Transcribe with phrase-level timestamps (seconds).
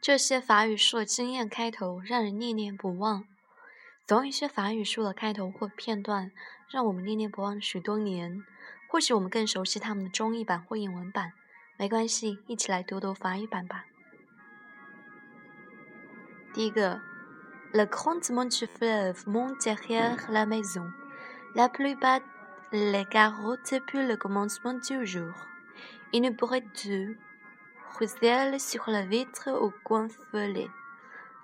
[0.00, 3.24] 这些法语书的惊艳开头让人念念不忘，
[4.06, 6.30] 总有一些法语书的开头或片段
[6.68, 8.44] 让我们念念不忘许多年。
[8.88, 11.32] 或许我们更熟悉他们的中译版或英文版，
[11.76, 13.86] 没关系，一起来读读法语版吧。
[16.52, 17.00] 第一个
[17.72, 20.92] ，Le grandement du fleuve monte derrière la maison.
[21.54, 22.22] La plus bat
[22.70, 25.32] les carottes depuis le commencement du jour.
[26.12, 26.62] Une bruit
[27.94, 30.70] de ruisselle sur la vitre au coin fêlé.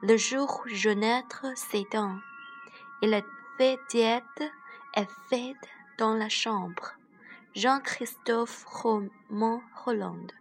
[0.03, 2.21] Le jour jaunâtre s'éteint.
[3.03, 3.23] Et la
[3.57, 5.69] fête est faite
[5.99, 6.95] dans la chambre.
[7.55, 10.33] Jean-Christophe Roman Hollande。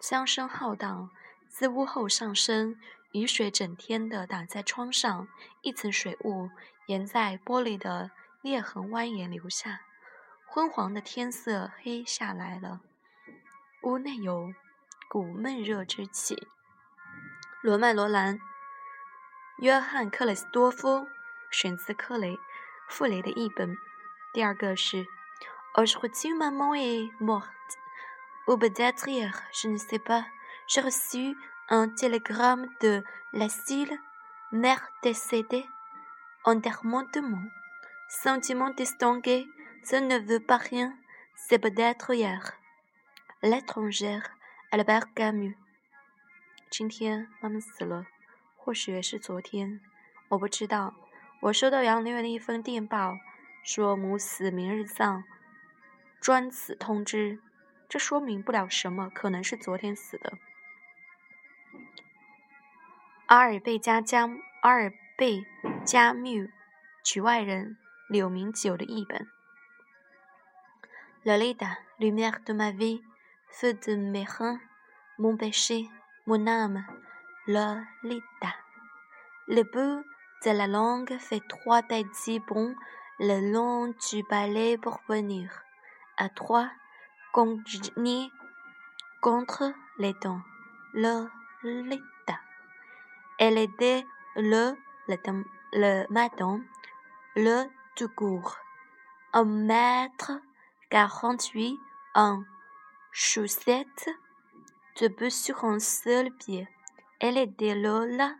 [0.00, 1.10] 枪声浩荡，
[1.48, 2.76] 自屋后上升，
[3.12, 5.26] 雨水整天的打在窗上，
[5.62, 6.50] 一层水雾
[6.86, 8.10] 沿在玻璃的
[8.42, 9.80] 裂痕蜿蜒流下，
[10.46, 12.80] 昏黄的天色黑下来了。
[13.82, 14.52] 屋内有
[15.09, 16.47] 股闷热之气。
[17.61, 18.39] 罗曼·罗兰，
[19.57, 21.07] 约翰·克雷斯多夫，
[21.49, 22.37] 选自克雷
[22.87, 23.77] 傅雷的译本。
[24.33, 25.05] 第二个是。
[25.73, 27.47] Aujourd'hui, maman est morte.
[28.45, 30.25] Ou peut-être hier, je ne sais pas.
[30.67, 31.37] J'ai reçu
[31.69, 33.97] un télégramme de l'asile.
[34.51, 35.65] Mère décédée.
[36.43, 37.49] Enterrement de mon.
[38.09, 39.47] Sentiment distingué.
[39.83, 40.93] Ça ne veut pas rien.
[41.37, 42.51] C'est peut-être hier.
[43.41, 44.29] L'étrangère.
[44.70, 45.54] Albert Camus.
[46.68, 48.06] 今天妈妈死了，
[48.56, 49.80] 或许也是昨天，
[50.30, 50.94] 我不知道。
[51.42, 53.18] 我收到杨丽媛的一封电报，
[53.62, 55.22] 说母死，明日葬。
[56.20, 57.40] 专此通知，
[57.88, 60.36] 这说明不了什么，可能是昨天死的。
[63.26, 64.28] 阿尔贝加加
[64.62, 65.46] 阿尔贝
[65.84, 66.50] 加缪，
[67.04, 67.76] 局外人，
[68.08, 69.28] 柳明九的译本。
[71.24, 73.02] lalita lumière de ma vie,
[73.48, 74.58] feu de mes reins,
[75.18, 75.88] mon péché,
[76.26, 76.84] mon âme,
[77.46, 78.54] Lolita.
[79.48, 80.04] Le bout
[80.44, 82.74] de la langue fait trois petits bonds
[83.18, 85.62] le long du balai pour venir.
[86.18, 86.70] à trois
[87.32, 88.32] congénies
[89.20, 90.40] contre les dents.
[90.94, 91.28] Le
[91.62, 92.40] l'état.
[93.38, 94.06] Elle était
[94.36, 94.74] le,
[95.08, 96.64] le, le madame,
[97.34, 97.64] le
[97.96, 98.56] tout court.
[99.32, 100.32] Un mètre
[100.90, 101.78] quarante-huit
[102.14, 102.42] en
[103.15, 104.09] chaussettes,
[104.99, 106.67] debout sur un seul pied.
[107.19, 108.35] Elle était là,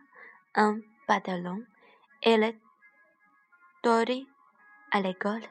[0.54, 1.64] un pantalon.
[2.22, 2.58] Elle est
[4.90, 5.42] à l'école.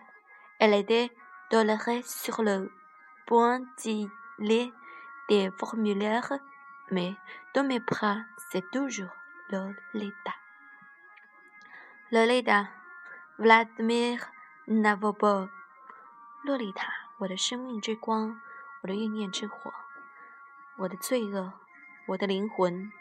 [0.59, 1.11] Elle était
[1.49, 2.71] Doloré sur le
[3.25, 4.09] point d'y
[5.29, 6.31] des formulaires,
[6.91, 7.13] mais
[7.53, 8.17] dans mes bras,
[8.51, 9.11] c'est toujours
[9.49, 10.33] Lolita.
[12.11, 12.67] Lolita,
[13.37, 14.25] Vladimir
[14.67, 15.49] Nabokov.
[16.43, 16.87] Lolita，
[17.19, 18.39] 我的生命之光，
[18.86, 19.74] 我的欲念之火，
[20.76, 21.52] 我的罪恶，
[22.06, 22.92] 我的灵魂。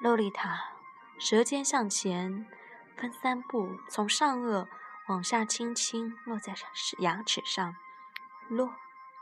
[0.00, 0.74] 洛丽塔，
[1.18, 2.46] 舌尖向前
[2.96, 4.68] 分三步，从上颚
[5.08, 6.54] 往下轻轻落在
[6.98, 7.74] 牙齿上。
[8.46, 8.76] 洛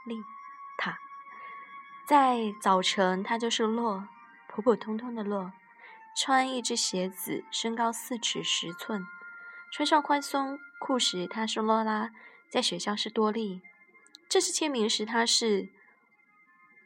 [0.05, 0.23] 丽
[0.77, 0.99] 塔，
[2.07, 4.07] 在早晨，她就是洛，
[4.49, 5.51] 普普通通的洛，
[6.15, 9.07] 穿一只鞋子，身高四尺十寸，
[9.73, 12.11] 穿上宽松裤时，她是洛拉，
[12.51, 13.63] 在学校是多莉，
[14.29, 15.71] 这是签名时，她是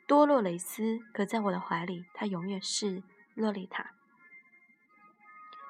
[0.07, 3.03] 多洛雷斯，可在我的怀里，她永远是
[3.35, 3.93] 洛丽塔。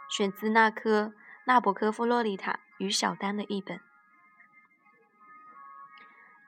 [0.09, 1.13] 选自那颗
[1.47, 3.81] 纳博科夫《洛丽塔与小丹》的译本。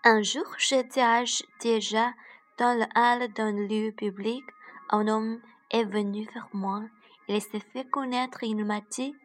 [0.05, 1.25] Un jour, j'étais
[1.61, 2.15] déjà
[2.57, 4.45] dans le hall d'un lieu public.
[4.91, 6.89] Un homme est venu vers moi.
[7.27, 8.45] Il s'est fait connaître.
[8.45, 9.17] Il m'a dit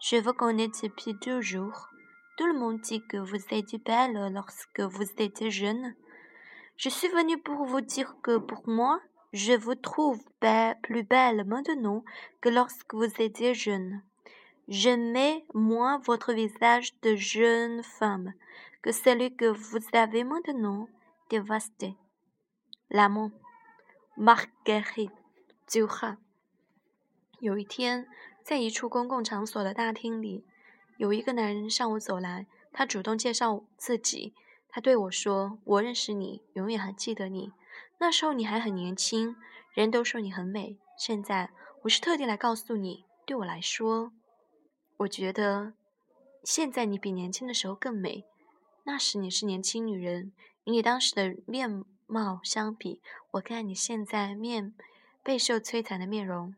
[0.00, 1.88] Je vous connais depuis toujours.
[2.36, 5.94] Tout le monde dit que vous étiez belle lorsque vous étiez jeune.
[6.77, 9.01] Je suis venu pour vous dire que pour moi,
[9.33, 10.23] je vous trouve
[10.81, 12.03] plus belle maintenant
[12.41, 14.01] que lorsque vous étiez jeune.
[14.67, 18.33] J'aimais moins votre visage de jeune femme
[18.81, 20.87] que celui que vous avez maintenant
[21.29, 21.95] dévasté.
[22.89, 23.31] L'amant,
[24.15, 25.11] Marguerite
[25.67, 26.17] Duras。
[27.39, 28.07] 有一天，
[28.43, 30.43] 在一处公共场所的大厅里，
[30.97, 32.47] 有一个男人向我走来。
[32.71, 34.33] 他主动介绍自己。
[34.74, 37.52] 他对我说：“我认识你，永远还记得你。
[37.98, 39.36] 那时候你还很年轻，
[39.72, 40.80] 人都说你很美。
[40.98, 41.52] 现在，
[41.84, 44.10] 我是特地来告诉你，对我来说，
[44.96, 45.74] 我觉得
[46.42, 48.24] 现在你比年轻的时候更美。”
[48.82, 50.32] 那时你是年轻女人，
[50.64, 53.00] 与你当时的面貌相比，
[53.30, 54.74] 我看你现在面
[55.22, 56.56] 备受摧残的面容，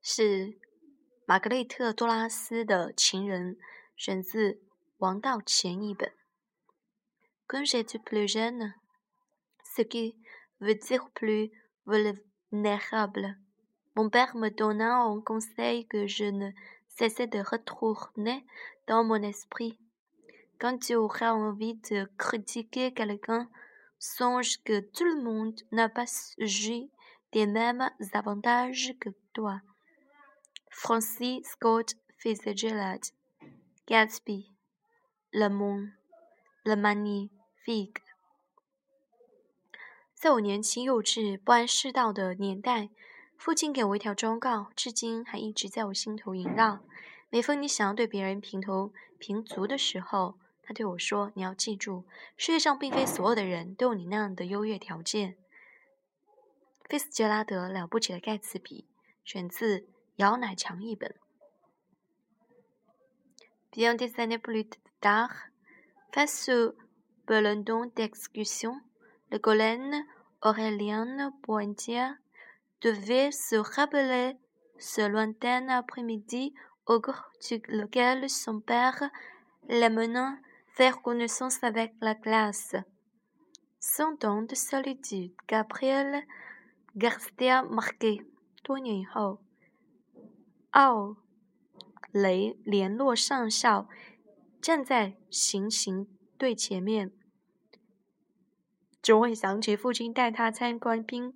[0.00, 0.56] 是
[1.26, 3.58] 玛格丽特·多拉斯的情人，
[3.94, 4.62] 选自
[4.97, 6.11] 王道前一本。
[7.47, 8.73] Quand j'étais plus jeune,
[9.75, 10.15] ce qui
[10.59, 11.51] veut dire plus
[11.85, 13.37] vulnérable.
[13.95, 16.51] Mon père me donna un conseil que je ne
[16.87, 18.45] cessais de retourner
[18.87, 19.77] dans mon esprit.
[20.59, 23.49] Quand tu auras envie de critiquer quelqu'un,
[23.99, 26.05] songe que tout le monde n'a pas
[26.39, 26.89] joué
[27.31, 29.59] des mêmes avantages que toi.
[30.69, 33.03] Francis Scott Fitzgerald,
[33.87, 34.51] Gatsby,
[35.32, 35.92] Lemon,
[36.64, 37.30] Le Mani,
[37.64, 37.94] Fig。
[40.14, 42.88] 在我年轻幼稚、不谙世道的年代，
[43.36, 46.80] 父亲给我一条忠告，至今还一直在我心头萦绕。
[47.30, 52.04] 每逢你想要对别人评头评足的时候，他对我说：“你要记住，
[52.36, 55.36] 世界上并非所有的人都有你那样的优越条件。”
[56.88, 58.86] 菲斯杰拉德《了不起的盖茨比》
[59.30, 59.86] 选自
[60.16, 61.14] 姚乃强译本。
[63.70, 65.33] Bien des années plus tard,
[66.13, 66.73] face au
[67.27, 67.63] ballon
[67.95, 68.79] d'exécution.
[69.33, 69.91] le golem
[70.43, 72.07] Aurélien Pointier
[72.81, 74.37] devait se rappeler
[74.77, 76.53] ce lointain après-midi
[76.85, 77.31] au cours
[77.67, 79.09] lequel son père
[79.67, 80.37] l'amenant
[80.75, 82.75] faire connaissance avec la classe.
[83.79, 86.21] Son temps de solitude, Gabriel
[86.95, 88.23] Garcia Marquet，
[88.63, 89.39] 多年以后，
[90.71, 91.17] 奥
[92.11, 93.87] 雷联络上校
[94.68, 96.06] 站在行刑
[96.36, 97.10] 队前面。
[99.00, 101.32] 总会想起父亲带他参观冰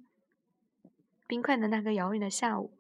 [1.27, 2.77] 冰块的那个遥远的下午。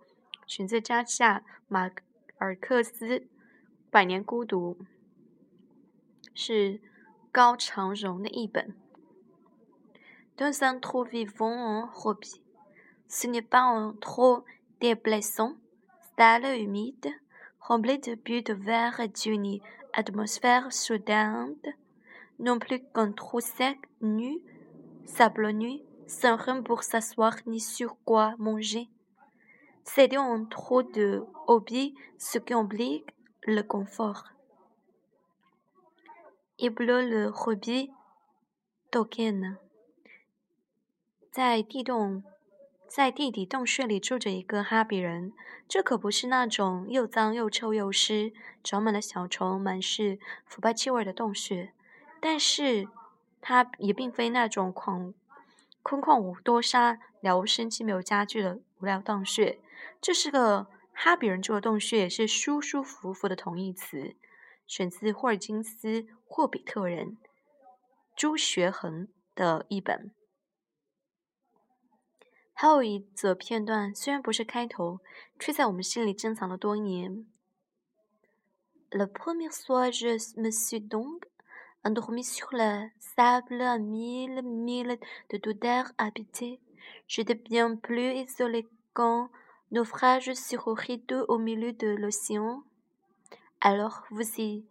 [0.46, 1.90] 选自加夏马
[2.36, 3.18] 尔克斯
[3.90, 4.76] 《百年孤独》，
[6.34, 6.82] 是
[7.32, 8.76] 高长荣的译本。
[10.36, 12.42] Dans un trop vivant en hobby,
[13.08, 14.44] ce n'est pas un trop
[14.78, 15.56] déplaisant,
[16.14, 17.22] salle humide,
[17.61, 19.59] rempli de bulles de verre et d'une
[19.93, 21.55] atmosphère soudaine,
[22.39, 24.39] non plus qu'un trop sec, nu,
[25.05, 28.87] sablonneux, sans rien pour s'asseoir ni sur quoi manger.
[29.83, 33.09] C'est un trop de hobby, ce qui oblique
[33.43, 34.25] le confort.
[36.59, 37.91] Iblo le hobby
[38.91, 39.57] token，
[41.31, 42.23] 在地洞，
[42.94, 45.32] 在地底洞穴里住着一个哈比人。
[45.66, 51.72] 这可不是那种又脏又臭又湿、长满了小虫、满是腐败气味的洞穴，
[52.20, 52.88] 但是。
[53.44, 55.14] 它也并非那种空
[55.82, 59.58] 空旷无多沙、了无生机、没有家具的无聊洞穴。
[60.00, 64.14] 这是个哈比人住的洞穴，也是舒舒服服的同义词。
[64.68, 67.18] 选自霍尔金斯·霍比特人
[68.14, 70.12] 朱学恒的译本。
[72.61, 74.99] 还有一则片段，虽然不是开头，
[75.39, 77.25] 却在我们心里珍藏了多年。
[78.89, 81.23] Le premier soir, je me suis donc
[81.83, 84.97] endormi sur le sable à mille milles
[85.29, 86.59] de douteur habité.
[87.07, 89.29] J'étais bien plus isolé qu'un
[89.71, 92.63] naufrage sur un rideau au milieu de l'océan.
[93.59, 94.65] Alors, vous, y,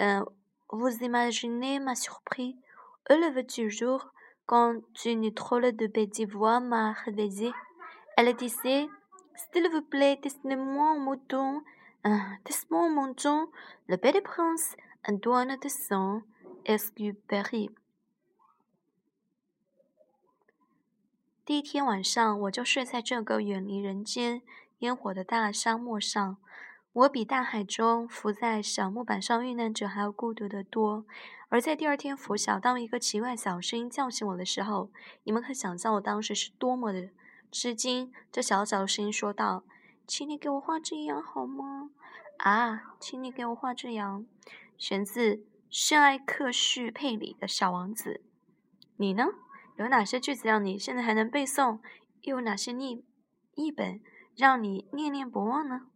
[0.00, 0.24] euh,
[0.70, 2.56] vous imaginez ma surprise
[3.10, 4.12] au lever du jour
[4.46, 7.52] quand une drôle de petite voix m'a réveillé.
[8.16, 8.88] Elle disait
[9.34, 11.62] S'il vous plaît, dessinez-moi un mouton,
[12.06, 13.48] euh, dessinez-moi un mouton,
[13.86, 16.22] le petit prince, un douane de sang.
[16.66, 16.92] S.
[16.98, 17.16] U.
[17.26, 17.70] Berry。
[21.46, 24.42] 第一天晚上，我就睡在这个远离人间
[24.80, 26.36] 烟火的大沙漠上。
[26.95, 31.05] 我比大海中浮在小木板上遇难者还要孤独得多。
[31.49, 34.89] 而在第二天拂晓，当一个奇怪小声音叫醒我的时候，
[35.25, 37.09] 你们可想象我当时是多么的
[37.51, 38.13] 吃惊。
[38.31, 39.65] 这小小的声音说道
[40.07, 41.89] ：“请你给我画只羊好吗？”
[42.39, 44.25] 啊，请你给我画只羊。
[44.77, 45.45] 选自。
[45.67, 48.21] 圣埃克叙佩里的小王子，
[48.95, 49.25] 你呢？
[49.75, 51.79] 有哪些句子让你现在还能背诵？
[52.21, 53.03] 又有哪些译
[53.55, 53.99] 译本
[54.37, 55.87] 让你念念不忘呢？